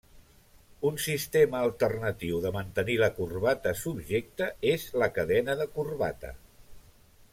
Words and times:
Un 0.89 0.95
sistema 1.03 1.59
alternatiu 1.65 2.39
de 2.45 2.51
mantenir 2.55 2.97
la 3.01 3.09
corbata 3.19 3.75
subjecta 3.83 4.49
és 4.73 4.87
la 5.03 5.11
cadena 5.19 5.59
de 5.61 5.69
corbata. 5.77 6.33